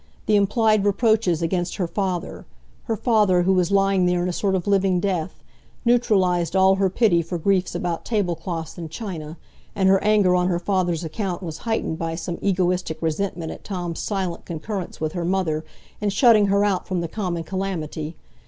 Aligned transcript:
The 0.25 0.35
implied 0.35 0.83
reproaches 0.83 1.43
against 1.43 1.75
her 1.75 1.85
father—her 1.85 2.95
father, 2.95 3.43
who 3.43 3.53
was 3.53 3.69
lying 3.69 4.07
there 4.07 4.23
in 4.23 4.29
a 4.29 4.33
sort 4.33 4.55
of 4.55 4.65
living 4.65 4.99
death—neutralised 4.99 6.55
all 6.55 6.73
her 6.77 6.89
pity 6.89 7.21
for 7.21 7.37
griefs 7.37 7.75
about 7.75 8.03
tablecloths 8.03 8.79
and 8.79 8.89
china; 8.89 9.37
and 9.75 9.87
her 9.87 10.03
anger 10.03 10.33
on 10.35 10.47
her 10.47 10.57
father's 10.57 11.03
account 11.03 11.43
was 11.43 11.59
heightened 11.69 11.99
by 11.99 12.15
some 12.15 12.39
egoistic 12.41 12.99
resentment 12.99 13.51
at 13.51 13.63
Tom's 13.63 13.99
silent 13.99 14.43
concurrence 14.45 14.99
with 14.99 15.11
her 15.11 15.23
mother 15.23 15.63
in 16.01 16.09
shutting 16.09 16.47
her 16.47 16.65
out 16.65 16.87
from 16.87 17.01
the 17.01 17.07
common 17.07 17.43
calamity. 17.43 18.15